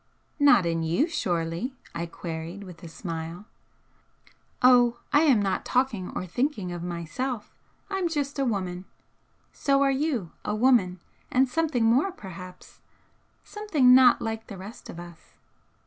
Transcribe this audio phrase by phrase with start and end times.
[0.39, 3.45] "Not in you, surely?" I queried, with a smile.
[4.63, 7.53] "Oh, I am not talking or thinking of myself.
[7.87, 8.85] I'm just a woman.
[9.53, 12.79] So are you a woman and something more, perhaps
[13.43, 15.33] something not like the rest of us."